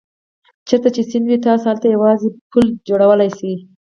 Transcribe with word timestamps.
چېرته 0.67 0.89
چې 0.95 1.01
سیند 1.09 1.25
وي 1.27 1.37
تاسو 1.45 1.63
هلته 1.69 1.87
یوازې 1.95 2.29
پل 2.51 2.65
جوړولای 2.87 3.29
شئ. 3.37 3.53